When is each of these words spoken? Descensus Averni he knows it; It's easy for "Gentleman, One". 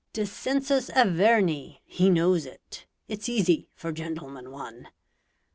Descensus 0.13 0.89
Averni 0.95 1.79
he 1.85 2.09
knows 2.09 2.47
it; 2.47 2.87
It's 3.07 3.29
easy 3.29 3.69
for 3.75 3.91
"Gentleman, 3.91 4.49
One". 4.49 4.87